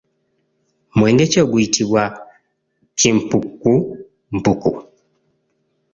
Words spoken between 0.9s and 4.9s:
Mwenge ki oguyitibwa kimpukumpuku?